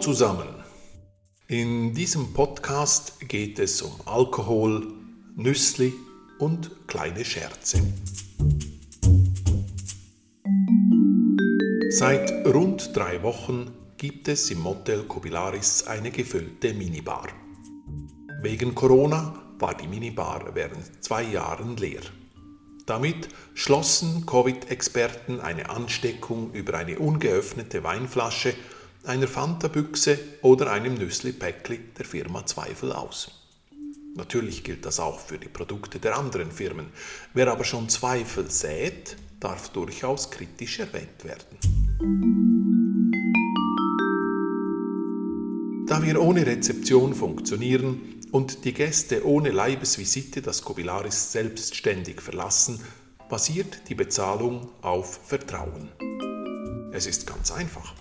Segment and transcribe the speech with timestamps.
[0.00, 0.48] zusammen.
[1.48, 4.90] In diesem Podcast geht es um Alkohol,
[5.36, 5.92] Nüssli
[6.38, 7.82] und kleine Scherze.
[11.90, 17.28] Seit rund drei Wochen gibt es im Motel Kobilaris eine gefüllte Minibar.
[18.40, 22.00] Wegen Corona war die Minibar während zwei Jahren leer.
[22.86, 28.54] Damit schlossen Covid-Experten eine Ansteckung über eine ungeöffnete Weinflasche,
[29.06, 33.30] einer Fanta-Büchse oder einem Nüssli-Päckli der Firma Zweifel aus.
[34.14, 36.86] Natürlich gilt das auch für die Produkte der anderen Firmen.
[37.34, 41.58] Wer aber schon Zweifel sät, darf durchaus kritisch erwähnt werden.
[45.86, 52.80] Da wir ohne Rezeption funktionieren und die Gäste ohne Leibesvisite das Kobilaris selbstständig verlassen,
[53.28, 55.90] basiert die Bezahlung auf Vertrauen.
[56.92, 57.94] Es ist ganz einfach.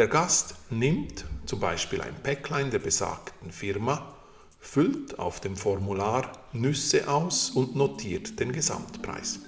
[0.00, 4.16] Der Gast nimmt zum Beispiel ein Päcklein der besagten Firma,
[4.58, 9.40] füllt auf dem Formular Nüsse aus und notiert den Gesamtpreis.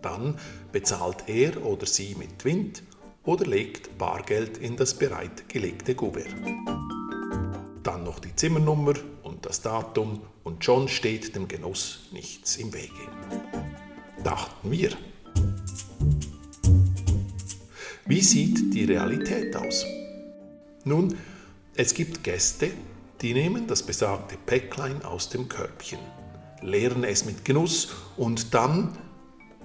[0.00, 0.38] Dann
[0.70, 2.84] bezahlt er oder sie mit Wind
[3.24, 6.32] oder legt Bargeld in das bereitgelegte Kuvert.
[7.82, 8.94] Dann noch die Zimmernummer
[9.24, 13.08] und das Datum und schon steht dem Genuss nichts im Wege.
[14.22, 14.90] Dachten wir.
[18.10, 19.86] Wie sieht die Realität aus?
[20.82, 21.16] Nun,
[21.76, 22.72] es gibt Gäste,
[23.20, 26.00] die nehmen das besagte Päcklein aus dem Körbchen,
[26.60, 28.98] leeren es mit Genuss und dann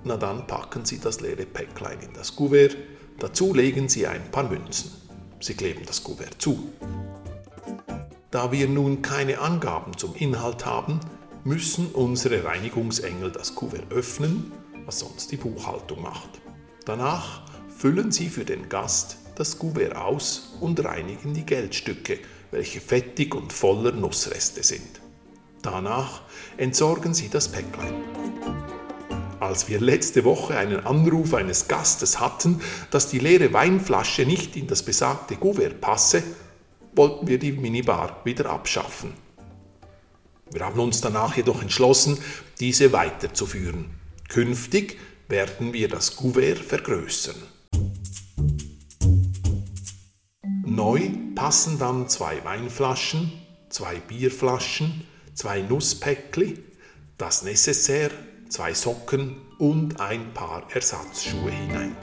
[0.03, 2.77] na dann packen Sie das leere Päcklein in das Kuvert,
[3.17, 4.91] dazu legen Sie ein paar Münzen.
[5.39, 6.69] Sie kleben das Kuvert zu.
[8.29, 10.99] Da wir nun keine Angaben zum Inhalt haben,
[11.43, 14.51] müssen unsere Reinigungsengel das Kuvert öffnen,
[14.85, 16.29] was sonst die Buchhaltung macht.
[16.85, 17.41] Danach
[17.77, 22.19] füllen Sie für den Gast das Kuvert aus und reinigen die Geldstücke,
[22.51, 25.01] welche fettig und voller Nussreste sind.
[25.61, 26.21] Danach
[26.57, 27.95] entsorgen Sie das Päcklein.
[29.39, 32.61] Als wir letzte Woche einen Anruf eines Gastes hatten,
[32.91, 36.23] dass die leere Weinflasche nicht in das besagte Kuvert passe,
[36.95, 39.13] wollten wir die Minibar wieder abschaffen.
[40.51, 42.17] Wir haben uns danach jedoch entschlossen,
[42.59, 43.89] diese weiterzuführen.
[44.29, 47.54] Künftig werden wir das Kuvert vergrößern.
[50.75, 53.31] Neu passen dann zwei Weinflaschen,
[53.69, 56.59] zwei Bierflaschen, zwei Nusspäckli,
[57.17, 58.11] das Necessaire
[58.49, 61.95] zwei Socken und ein paar Ersatzschuhe hinein.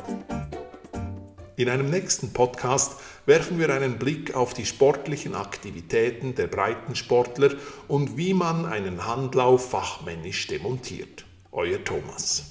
[1.56, 2.96] In einem nächsten Podcast
[3.26, 7.50] werfen wir einen Blick auf die sportlichen Aktivitäten der Breitensportler
[7.88, 11.26] und wie man einen Handlauf fachmännisch demontiert.
[11.52, 12.50] Euer Thomas.